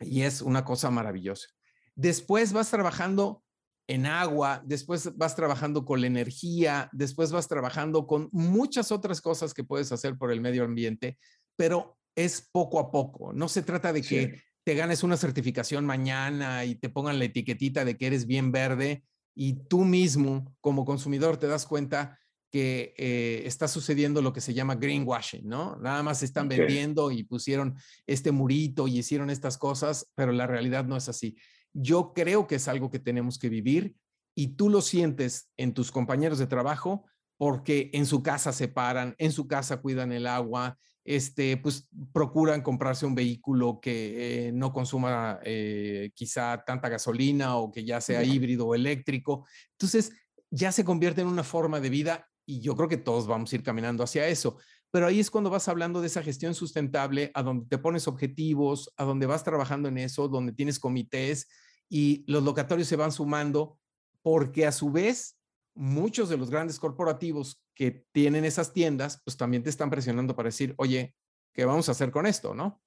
[0.00, 1.48] y es una cosa maravillosa.
[1.94, 3.44] Después vas trabajando
[3.88, 9.52] en agua, después vas trabajando con la energía, después vas trabajando con muchas otras cosas
[9.52, 11.18] que puedes hacer por el medio ambiente,
[11.56, 13.32] pero es poco a poco.
[13.32, 17.84] No se trata de que te ganes una certificación mañana y te pongan la etiquetita
[17.84, 22.18] de que eres bien verde y tú mismo como consumidor te das cuenta
[22.50, 25.76] que eh, está sucediendo lo que se llama greenwashing, ¿no?
[25.76, 30.84] Nada más están vendiendo y pusieron este murito y hicieron estas cosas, pero la realidad
[30.84, 31.34] no es así.
[31.72, 33.96] Yo creo que es algo que tenemos que vivir
[34.34, 37.06] y tú lo sientes en tus compañeros de trabajo
[37.42, 42.62] porque en su casa se paran, en su casa cuidan el agua, este, pues procuran
[42.62, 48.22] comprarse un vehículo que eh, no consuma eh, quizá tanta gasolina o que ya sea
[48.22, 49.44] híbrido o eléctrico.
[49.72, 50.12] Entonces,
[50.52, 53.56] ya se convierte en una forma de vida y yo creo que todos vamos a
[53.56, 54.58] ir caminando hacia eso.
[54.92, 58.92] Pero ahí es cuando vas hablando de esa gestión sustentable, a donde te pones objetivos,
[58.96, 61.48] a donde vas trabajando en eso, donde tienes comités
[61.88, 63.80] y los locatorios se van sumando,
[64.22, 65.41] porque a su vez
[65.74, 70.48] muchos de los grandes corporativos que tienen esas tiendas, pues también te están presionando para
[70.48, 71.14] decir, oye,
[71.52, 72.54] ¿qué vamos a hacer con esto?
[72.54, 72.82] ¿No?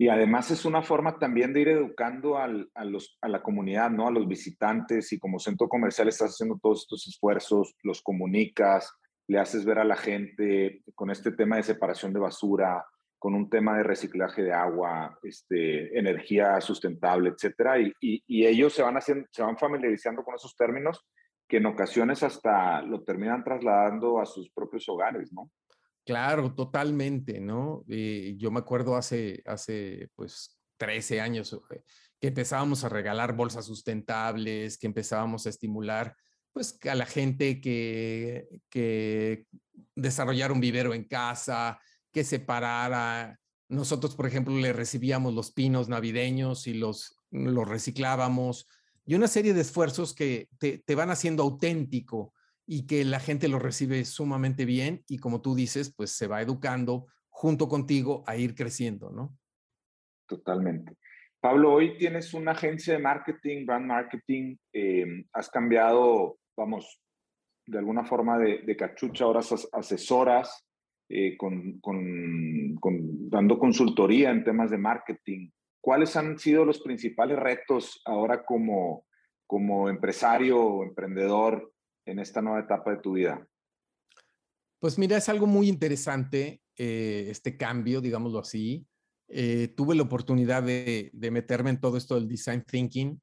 [0.00, 4.06] Y además es una forma también de ir educando a, los, a la comunidad, ¿no?
[4.06, 8.92] A los visitantes y como centro comercial estás haciendo todos estos esfuerzos, los comunicas,
[9.26, 12.86] le haces ver a la gente con este tema de separación de basura,
[13.18, 18.82] con un tema de reciclaje de agua, este, energía sustentable, etcétera, y, y, ellos se
[18.82, 21.04] van, haciendo, se van familiarizando con esos términos
[21.48, 25.50] que en ocasiones hasta lo terminan trasladando a sus propios hogares, ¿no?
[26.04, 27.84] Claro, totalmente, ¿no?
[27.88, 31.82] Eh, yo me acuerdo hace, hace, pues, 13 años eh,
[32.20, 36.14] que empezábamos a regalar bolsas sustentables, que empezábamos a estimular,
[36.52, 39.46] pues, a la gente que, que
[39.94, 41.80] desarrollara un vivero en casa,
[42.12, 43.38] que separara.
[43.68, 48.66] Nosotros, por ejemplo, le recibíamos los pinos navideños y los, los reciclábamos
[49.08, 52.34] y una serie de esfuerzos que te, te, van haciendo auténtico
[52.66, 56.42] y que la gente lo recibe sumamente bien y como tú dices, pues se va
[56.42, 59.34] educando junto contigo a ir creciendo, ¿no?
[60.26, 60.98] Totalmente.
[61.40, 67.00] Pablo, hoy tienes una agencia de marketing, brand marketing, em, has cambiado, vamos,
[67.66, 69.40] de alguna forma de, cachucha, ahora
[69.72, 70.66] asesoras,
[71.08, 75.48] eh, con, con, dando consultoría en temas de marketing.
[75.80, 79.06] ¿Cuáles han sido los principales retos ahora como,
[79.46, 81.72] como empresario o emprendedor
[82.06, 83.46] en esta nueva etapa de tu vida?
[84.80, 88.86] Pues mira, es algo muy interesante eh, este cambio, digámoslo así.
[89.28, 93.20] Eh, tuve la oportunidad de, de, meterme en todo esto del design thinking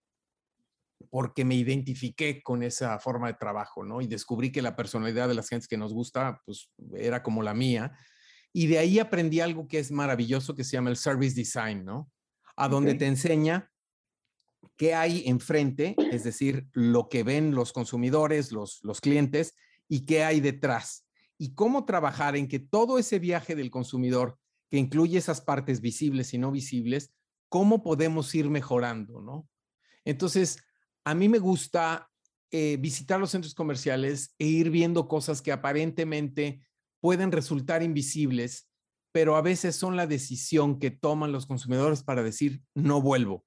[1.09, 4.01] porque me identifiqué con esa forma de trabajo, ¿no?
[4.01, 7.53] Y descubrí que la personalidad de las gentes que nos gusta, pues era como la
[7.53, 7.97] mía.
[8.53, 12.11] Y de ahí aprendí algo que es maravilloso que se llama el service design, ¿no?
[12.55, 13.71] A donde te enseña
[14.77, 19.55] qué hay enfrente, es decir, lo que ven los consumidores, los, los clientes,
[19.87, 21.05] y qué hay detrás.
[21.37, 24.37] Y cómo trabajar en que todo ese viaje del consumidor,
[24.69, 27.13] que incluye esas partes visibles y no visibles,
[27.49, 29.47] cómo podemos ir mejorando, ¿no?
[30.03, 30.57] Entonces,
[31.03, 32.09] a mí me gusta
[32.51, 36.65] eh, visitar los centros comerciales e ir viendo cosas que aparentemente
[36.99, 38.67] pueden resultar invisibles,
[39.15, 43.45] pero a veces son la decisión que toman los consumidores para decir, no vuelvo.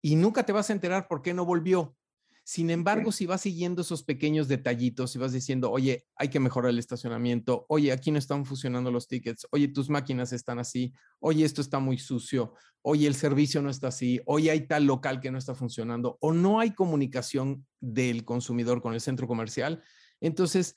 [0.00, 1.94] Y nunca te vas a enterar por qué no volvió,
[2.46, 6.70] Sin embargo, si vas siguiendo esos pequeños detallitos, si vas diciendo, oye, hay que mejorar
[6.70, 11.44] el estacionamiento, oye, aquí no están funcionando los tickets, oye, tus máquinas están así, oye,
[11.44, 15.30] esto está muy sucio, oye, el servicio no está así, oye, hay tal local que
[15.30, 19.82] no está funcionando, o no hay comunicación del consumidor con el centro comercial,
[20.20, 20.74] entonces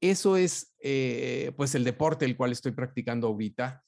[0.00, 3.84] eso es eh, pues el deporte el cual estoy practicando ahorita,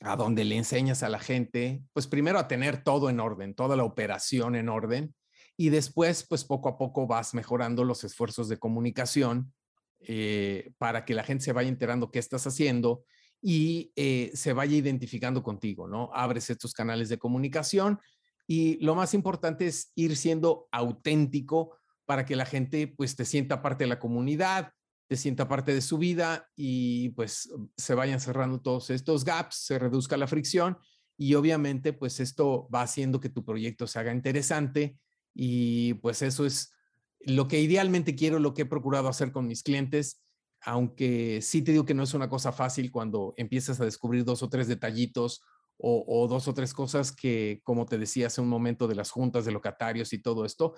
[0.00, 3.76] a donde le enseñas a la gente, pues primero a tener todo en orden, toda
[3.76, 5.14] la operación en orden,
[5.56, 9.52] y después pues poco a poco vas mejorando los esfuerzos de comunicación
[10.00, 13.04] eh, para que la gente se vaya enterando qué estás haciendo
[13.40, 16.10] y eh, se vaya identificando contigo, ¿no?
[16.12, 18.00] Abres estos canales de comunicación
[18.46, 23.62] y lo más importante es ir siendo auténtico para que la gente pues te sienta
[23.62, 24.72] parte de la comunidad,
[25.14, 29.78] te sienta parte de su vida y pues se vayan cerrando todos estos gaps, se
[29.78, 30.76] reduzca la fricción
[31.16, 34.98] y obviamente pues esto va haciendo que tu proyecto se haga interesante
[35.32, 36.72] y pues eso es
[37.20, 40.20] lo que idealmente quiero, lo que he procurado hacer con mis clientes,
[40.60, 44.42] aunque sí te digo que no es una cosa fácil cuando empiezas a descubrir dos
[44.42, 45.42] o tres detallitos
[45.76, 49.12] o, o, dos o tres cosas que, como te decía hace un momento de las
[49.12, 50.74] juntas de locatarios y todo esto,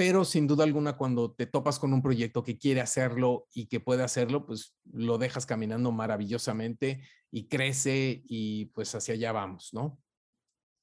[0.00, 3.80] pero sin duda alguna cuando te topas con un proyecto que quiere hacerlo y que
[3.80, 9.98] puede hacerlo, pues lo dejas caminando maravillosamente y crece y pues hacia allá vamos, ¿no?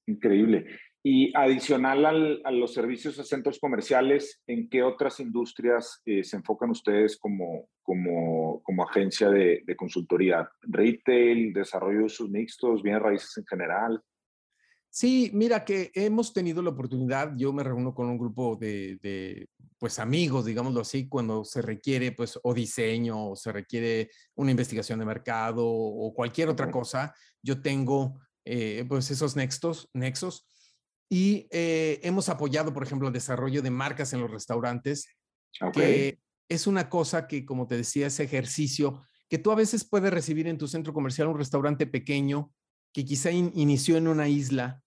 [0.05, 0.67] Increíble.
[1.01, 6.69] Y adicional a los servicios a centros comerciales, ¿en qué otras industrias eh, se enfocan
[6.69, 10.47] ustedes como, como, como agencia de, de, consultoría?
[10.61, 13.99] ¿Retail, desarrollo de usos mixtos, bienes raíces en general?
[14.97, 19.47] Sí, mira que hemos tenido la oportunidad, yo me reúno con un grupo de, de,
[19.77, 24.97] pues amigos, digámoslo así, cuando se requiere pues o diseño o se requiere una investigación
[24.97, 30.47] de mercado o cualquier otra cosa, yo tengo eh, pues esos nexos, nexos
[31.07, 35.15] y eh, hemos apoyado, por ejemplo, el desarrollo de marcas en los restaurantes,
[35.61, 35.71] okay.
[35.83, 40.11] que es una cosa que, como te decía, ese ejercicio que tú a veces puedes
[40.11, 42.51] recibir en tu centro comercial, un restaurante pequeño
[42.93, 44.81] que quizá in, inició en una isla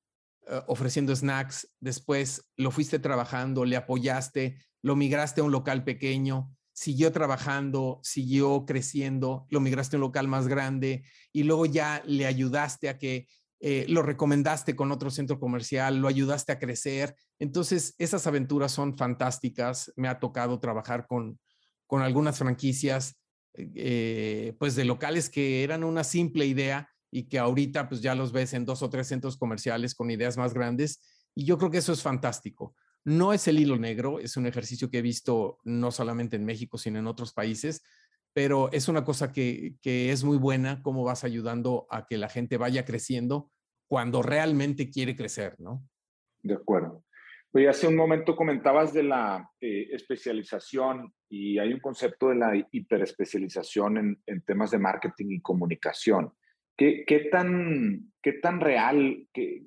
[0.51, 6.55] uh, ofreciendo snacks, después lo fuiste trabajando, le apoyaste, lo migraste a un local pequeño,
[6.73, 12.27] siguió trabajando, siguió creciendo, lo migraste a un local más grande y luego ya le
[12.27, 13.27] ayudaste a que
[13.63, 17.15] eh, lo recomendaste con otro centro comercial, lo ayudaste a crecer.
[17.39, 19.93] Entonces, esas aventuras son fantásticas.
[19.97, 21.39] Me ha tocado trabajar con,
[21.87, 23.21] con algunas franquicias,
[23.55, 28.33] eh, pues de locales que eran una simple idea y que ahorita pues ya los
[28.33, 31.01] ves en dos o tres centros comerciales con ideas más grandes
[31.35, 32.75] y yo creo que eso es fantástico.
[33.05, 36.77] No es el hilo negro, es un ejercicio que he visto no solamente en México,
[36.77, 37.83] sino en otros países,
[38.33, 42.29] pero es una cosa que, que es muy buena, cómo vas ayudando a que la
[42.29, 43.51] gente vaya creciendo
[43.89, 45.83] cuando realmente quiere crecer, ¿no?
[46.43, 47.05] De acuerdo.
[47.53, 52.69] Oye, hace un momento comentabas de la eh, especialización y hay un concepto de la
[52.71, 56.33] hiperespecialización en, en temas de marketing y comunicación.
[56.81, 59.67] ¿Qué, qué, tan, qué tan real que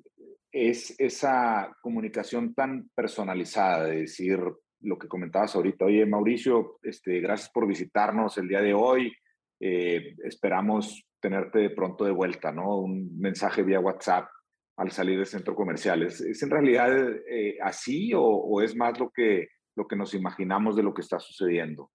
[0.50, 3.84] es esa comunicación tan personalizada?
[3.84, 4.40] De decir
[4.80, 9.12] lo que comentabas ahorita, oye Mauricio, este, gracias por visitarnos el día de hoy.
[9.60, 12.78] Eh, esperamos tenerte pronto de vuelta, ¿no?
[12.78, 14.28] Un mensaje vía WhatsApp
[14.76, 16.02] al salir del centro comercial.
[16.02, 16.90] ¿Es, es en realidad
[17.30, 21.02] eh, así o, o, es más lo que, lo que nos imaginamos de lo que
[21.02, 21.92] está sucediendo?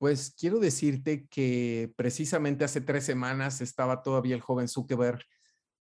[0.00, 5.22] Pues quiero decirte que precisamente hace tres semanas estaba todavía el joven Zuckerberg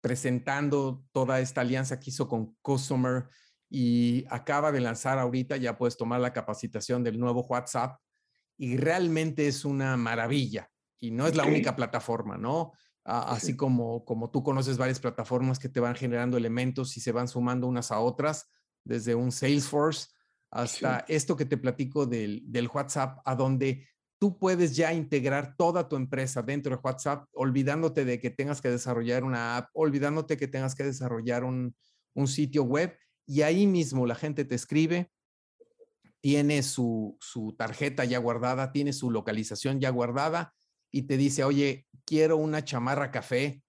[0.01, 3.29] presentando toda esta alianza que hizo con Customer
[3.69, 7.97] y acaba de lanzar ahorita, ya puedes tomar la capacitación del nuevo WhatsApp
[8.57, 12.73] y realmente es una maravilla y no es la única plataforma, ¿no?
[13.05, 17.29] Así como, como tú conoces varias plataformas que te van generando elementos y se van
[17.29, 18.51] sumando unas a otras,
[18.83, 20.09] desde un Salesforce
[20.51, 21.13] hasta sí.
[21.13, 23.87] esto que te platico del, del WhatsApp, a donde
[24.19, 28.69] tú puedes ya integrar toda tu empresa dentro de WhatsApp, olvidándote de que tengas que
[28.69, 31.75] desarrollar una app, olvidándote que tengas que desarrollar un,
[32.13, 32.95] un sitio web
[33.25, 35.11] y ahí mismo la gente te escribe,
[36.21, 40.53] tiene su, su, tarjeta ya guardada, tiene su localización ya guardada
[40.91, 43.63] y te dice, oye, quiero una chamarra café,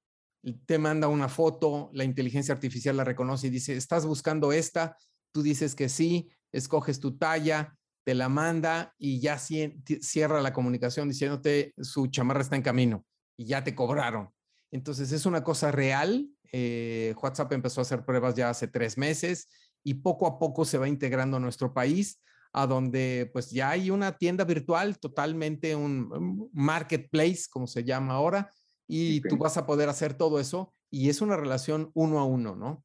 [0.66, 4.96] te manda una foto, la inteligencia artificial la reconoce y dice, ¿estás buscando esta?
[5.32, 11.08] Tú dices que sí, escoges tu talla, te la manda y ya cierra la comunicación
[11.08, 13.04] diciéndote su chamarra está en camino
[13.36, 14.30] y ya te cobraron.
[14.70, 16.28] Entonces es una cosa real.
[16.52, 19.48] Eh, WhatsApp empezó a hacer pruebas ya hace tres meses
[19.82, 22.20] y poco a poco se va integrando a nuestro país,
[22.52, 28.50] a donde pues ya hay una tienda virtual, totalmente un marketplace, como se llama ahora,
[28.86, 29.30] y okay.
[29.30, 32.84] tú vas a poder hacer todo eso y es una relación uno a uno, ¿no?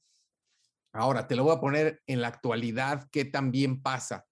[0.93, 4.25] Ahora, te lo voy a poner en la actualidad, ¿qué también pasa?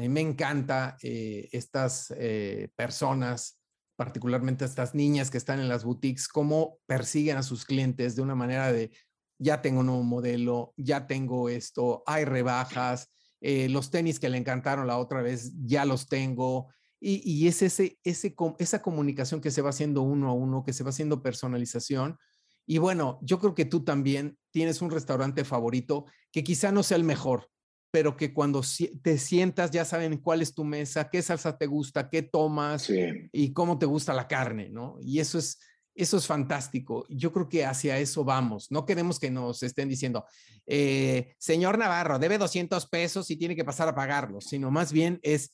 [0.00, 3.60] A mí me encanta eh, estas eh, personas,
[3.96, 8.34] particularmente estas niñas que están en las boutiques, cómo persiguen a sus clientes de una
[8.34, 8.92] manera de,
[9.38, 14.38] ya tengo un nuevo modelo, ya tengo esto, hay rebajas, eh, los tenis que le
[14.38, 16.68] encantaron la otra vez, ya los tengo.
[16.98, 20.90] Y, es ese, esa comunicación que se va haciendo uno a uno, que se va
[20.90, 22.16] haciendo personalización.
[22.64, 26.96] Y bueno, yo creo que tú también tienes un restaurante favorito que quizá no sea
[26.96, 27.50] el mejor,
[27.90, 28.62] pero que cuando
[29.02, 32.90] te sientas ya saben cuál es tu mesa, qué salsa te gusta, qué tomas
[33.32, 34.96] y cómo te gusta la carne, ¿no?
[35.00, 35.58] Y eso es,
[35.94, 37.04] eso es fantástico.
[37.08, 38.70] Yo creo que hacia eso vamos.
[38.70, 40.24] No queremos que nos estén diciendo,
[40.66, 45.18] eh, señor Navarro, debe 200 pesos y tiene que pasar a pagarlos, sino más bien
[45.22, 45.50] es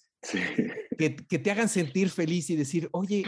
[0.99, 3.24] que, te hagan sentir feliz y decir, oye,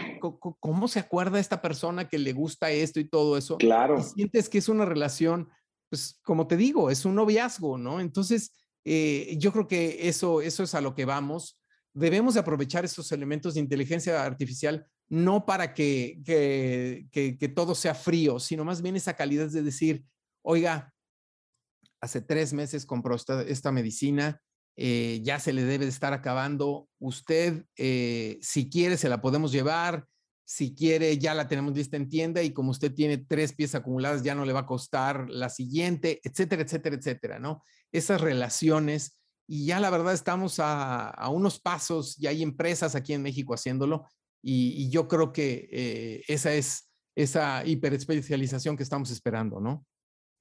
[0.61, 3.57] ¿cómo se acuerda esta persona que le gusta esto y todo eso?
[3.57, 3.99] Claro.
[4.01, 5.49] Y sientes que es una relación,
[5.89, 8.01] pues como te digo, es un noviazgo, ¿no?
[8.01, 8.53] Entonces,
[8.85, 11.61] eh, yo creo que eso, eso es a lo que vamos.
[11.93, 16.21] Debemos de aprovechar esos elementos de inteligencia artificial no para que,
[17.11, 20.05] que, todo sea frío, sino más bien esa calidad de decir,
[20.43, 20.93] oiga,
[22.01, 24.41] hace tres meses compró esta, medicina,
[24.77, 26.89] eh, ya se le debe de estar acabando.
[26.99, 30.07] Usted, eh, si quiere, se la podemos llevar.
[30.45, 34.23] Si quiere, ya la tenemos lista en tienda y como usted tiene tres piezas acumuladas,
[34.23, 37.63] ya no le va a costar la siguiente, etcétera, etcétera, etcétera, ¿no?
[37.93, 43.23] Esas relaciones y ya la verdad estamos a, unos pasos, y hay empresas aquí en
[43.23, 44.07] México haciéndolo
[44.43, 49.85] y, yo creo que eh, esa es esa hiperespecialización que estamos esperando, ¿no?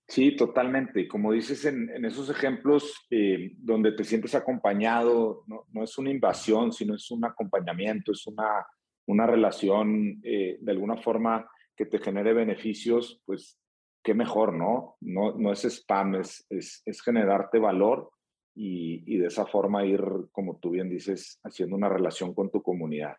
[0.07, 1.07] Sí, totalmente.
[1.07, 6.71] Como dices en, esos ejemplos eh, donde te sientes acompañado, no, no, es una invasión,
[6.71, 8.65] sino es un acompañamiento, es una
[9.07, 13.59] una relación eh, de alguna forma que te genere beneficios, pues
[14.07, 14.95] qué mejor, ¿no?
[15.01, 18.09] No, es spam, es, es, generarte valor
[18.55, 20.01] y, de esa forma ir,
[20.31, 23.17] como tú bien dices, haciendo una relación con tu comunidad.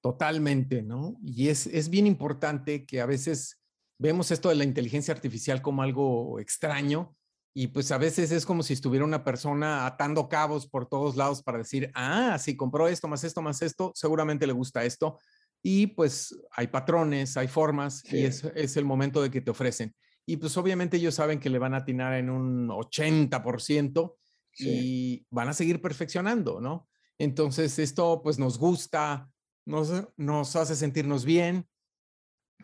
[0.00, 1.16] Totalmente, ¿no?
[1.24, 3.60] Y es, es bien importante que a veces
[3.98, 7.16] vemos esto de la inteligencia artificial como algo extraño,
[7.52, 11.42] y pues a veces es como si estuviera una persona atando cabos por todos lados
[11.42, 15.18] para decir, ah, si compró esto, más esto, más esto, seguramente le gusta esto.
[15.62, 19.94] Y pues hay patrones, hay formas y es, es, el momento de que te ofrecen.
[20.26, 24.16] Y pues obviamente ellos saben que le van a atinar en un 80%
[24.58, 26.88] y van a seguir perfeccionando, ¿no?
[27.18, 29.30] Entonces esto pues nos gusta,
[29.64, 31.68] nos, nos hace sentirnos bien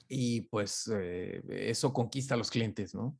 [0.09, 3.19] y pues eh, eso conquista a los clientes, ¿no?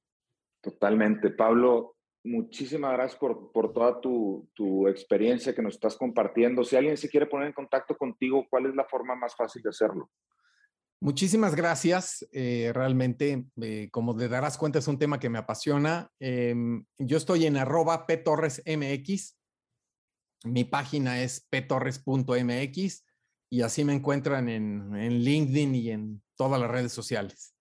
[0.61, 1.31] Totalmente.
[1.31, 6.65] Pablo, muchísimas gracias por, por toda tu, tu, experiencia que nos estás compartiendo.
[6.65, 9.71] Si alguien se quiere poner en contacto contigo, ¿cuál es la forma más fácil de
[9.71, 10.11] hacerlo?
[11.01, 12.27] Muchísimas gracias.
[12.33, 16.11] Eh, realmente, eh, como te darás cuenta, es un tema que me apasiona.
[16.19, 19.37] Em, yo estoy en arroba ptorresmx.
[20.45, 23.05] Mi página es ptorres.mx
[23.51, 27.55] y así me encuentran en, en LinkedIn y en todas las redes sociales.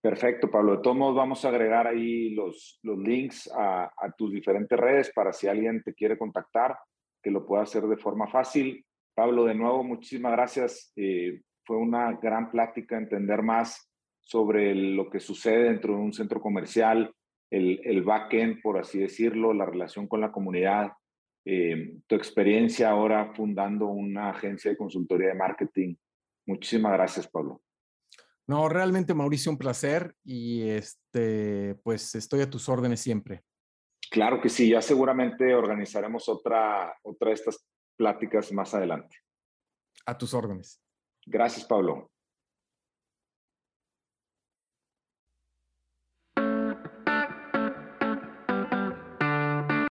[0.00, 0.76] Perfecto, Pablo.
[0.76, 5.32] De todos modos, vamos a agregar ahí los, los links a, tus diferentes redes para
[5.32, 6.78] si alguien te quiere contactar,
[7.22, 8.84] que lo pueda hacer de forma fácil.
[9.14, 10.92] Pablo, de nuevo, muchísimas gracias.
[10.94, 13.90] Eh, fue una gran plática, entender más
[14.20, 17.12] sobre lo que sucede dentro de un centro comercial,
[17.50, 20.92] el, el back-end, por así decirlo, la relación con la comunidad,
[21.44, 25.94] eh, tu experiencia ahora fundando una agencia de consultoría de marketing.
[26.46, 27.62] Muchísimas gracias, Pablo.
[28.48, 33.44] No, realmente Mauricio, un placer y este, pues estoy a tus órdenes siempre.
[34.10, 39.18] Claro que sí, ya seguramente organizaremos otra, otra de estas pláticas más adelante.
[40.06, 40.80] A tus órdenes.
[41.26, 42.10] Gracias, Pablo.